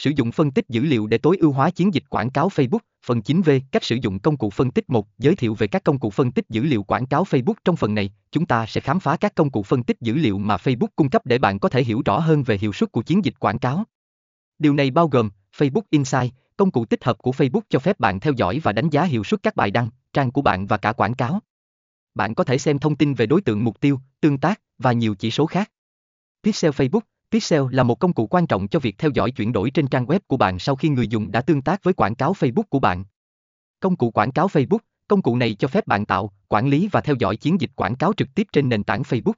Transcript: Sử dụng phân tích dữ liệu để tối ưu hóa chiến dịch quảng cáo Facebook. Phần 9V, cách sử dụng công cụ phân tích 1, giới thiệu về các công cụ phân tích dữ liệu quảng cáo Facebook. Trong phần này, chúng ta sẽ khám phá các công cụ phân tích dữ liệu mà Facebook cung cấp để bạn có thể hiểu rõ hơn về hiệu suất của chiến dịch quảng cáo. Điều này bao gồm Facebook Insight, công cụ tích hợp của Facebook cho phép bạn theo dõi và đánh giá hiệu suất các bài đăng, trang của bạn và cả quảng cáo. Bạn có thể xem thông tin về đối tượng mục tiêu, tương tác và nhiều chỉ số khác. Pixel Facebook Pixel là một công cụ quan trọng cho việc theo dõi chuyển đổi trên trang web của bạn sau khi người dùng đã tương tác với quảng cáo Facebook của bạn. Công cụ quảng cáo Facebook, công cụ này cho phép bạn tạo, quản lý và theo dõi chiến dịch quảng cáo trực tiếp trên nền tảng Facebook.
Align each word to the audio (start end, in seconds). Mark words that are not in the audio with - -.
Sử 0.00 0.10
dụng 0.16 0.32
phân 0.32 0.50
tích 0.50 0.68
dữ 0.68 0.82
liệu 0.82 1.06
để 1.06 1.18
tối 1.18 1.36
ưu 1.40 1.52
hóa 1.52 1.70
chiến 1.70 1.94
dịch 1.94 2.04
quảng 2.10 2.30
cáo 2.30 2.48
Facebook. 2.48 2.78
Phần 3.06 3.20
9V, 3.20 3.60
cách 3.72 3.84
sử 3.84 3.96
dụng 4.02 4.18
công 4.18 4.36
cụ 4.36 4.50
phân 4.50 4.70
tích 4.70 4.90
1, 4.90 5.06
giới 5.18 5.36
thiệu 5.36 5.54
về 5.54 5.66
các 5.66 5.84
công 5.84 5.98
cụ 5.98 6.10
phân 6.10 6.32
tích 6.32 6.44
dữ 6.48 6.62
liệu 6.62 6.82
quảng 6.82 7.06
cáo 7.06 7.24
Facebook. 7.24 7.54
Trong 7.64 7.76
phần 7.76 7.94
này, 7.94 8.10
chúng 8.32 8.46
ta 8.46 8.66
sẽ 8.66 8.80
khám 8.80 9.00
phá 9.00 9.16
các 9.16 9.34
công 9.34 9.50
cụ 9.50 9.62
phân 9.62 9.82
tích 9.82 9.96
dữ 10.00 10.14
liệu 10.14 10.38
mà 10.38 10.56
Facebook 10.56 10.86
cung 10.96 11.10
cấp 11.10 11.26
để 11.26 11.38
bạn 11.38 11.58
có 11.58 11.68
thể 11.68 11.84
hiểu 11.84 12.02
rõ 12.04 12.18
hơn 12.18 12.42
về 12.42 12.58
hiệu 12.58 12.72
suất 12.72 12.92
của 12.92 13.02
chiến 13.02 13.24
dịch 13.24 13.34
quảng 13.38 13.58
cáo. 13.58 13.84
Điều 14.58 14.74
này 14.74 14.90
bao 14.90 15.08
gồm 15.08 15.30
Facebook 15.56 15.82
Insight, 15.90 16.34
công 16.56 16.70
cụ 16.70 16.84
tích 16.84 17.04
hợp 17.04 17.18
của 17.18 17.30
Facebook 17.30 17.62
cho 17.68 17.78
phép 17.78 18.00
bạn 18.00 18.20
theo 18.20 18.32
dõi 18.36 18.60
và 18.62 18.72
đánh 18.72 18.90
giá 18.90 19.04
hiệu 19.04 19.24
suất 19.24 19.42
các 19.42 19.56
bài 19.56 19.70
đăng, 19.70 19.88
trang 20.12 20.30
của 20.30 20.42
bạn 20.42 20.66
và 20.66 20.76
cả 20.76 20.92
quảng 20.92 21.14
cáo. 21.14 21.40
Bạn 22.14 22.34
có 22.34 22.44
thể 22.44 22.58
xem 22.58 22.78
thông 22.78 22.96
tin 22.96 23.14
về 23.14 23.26
đối 23.26 23.40
tượng 23.40 23.64
mục 23.64 23.80
tiêu, 23.80 24.00
tương 24.20 24.38
tác 24.38 24.60
và 24.78 24.92
nhiều 24.92 25.14
chỉ 25.14 25.30
số 25.30 25.46
khác. 25.46 25.70
Pixel 26.42 26.70
Facebook 26.70 27.00
Pixel 27.32 27.62
là 27.70 27.82
một 27.82 28.00
công 28.00 28.12
cụ 28.12 28.26
quan 28.26 28.46
trọng 28.46 28.68
cho 28.68 28.78
việc 28.78 28.98
theo 28.98 29.10
dõi 29.14 29.30
chuyển 29.30 29.52
đổi 29.52 29.70
trên 29.70 29.86
trang 29.86 30.06
web 30.06 30.18
của 30.26 30.36
bạn 30.36 30.58
sau 30.58 30.76
khi 30.76 30.88
người 30.88 31.08
dùng 31.08 31.30
đã 31.30 31.40
tương 31.40 31.62
tác 31.62 31.84
với 31.84 31.94
quảng 31.94 32.14
cáo 32.14 32.32
Facebook 32.32 32.62
của 32.68 32.78
bạn. 32.78 33.04
Công 33.80 33.96
cụ 33.96 34.10
quảng 34.10 34.32
cáo 34.32 34.46
Facebook, 34.46 34.78
công 35.08 35.22
cụ 35.22 35.36
này 35.36 35.54
cho 35.54 35.68
phép 35.68 35.86
bạn 35.86 36.06
tạo, 36.06 36.30
quản 36.48 36.68
lý 36.68 36.88
và 36.92 37.00
theo 37.00 37.16
dõi 37.18 37.36
chiến 37.36 37.60
dịch 37.60 37.70
quảng 37.76 37.96
cáo 37.96 38.12
trực 38.16 38.28
tiếp 38.34 38.46
trên 38.52 38.68
nền 38.68 38.84
tảng 38.84 39.02
Facebook. 39.02 39.32